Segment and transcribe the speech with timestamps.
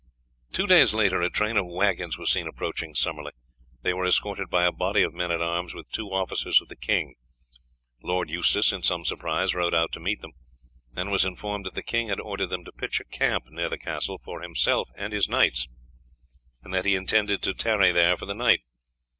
[0.51, 3.33] Two days later a train of waggons was seen approaching Summerley;
[3.83, 6.75] they were escorted by a body of men at arms with two officers of the
[6.75, 7.13] king.
[8.01, 10.31] Lord Eustace, in some surprise, rode out to meet them,
[10.95, 13.77] and was informed that the king had ordered them to pitch a camp near the
[13.77, 15.67] castle for himself and his knights,
[16.63, 18.61] and that he intended to tarry there for the night.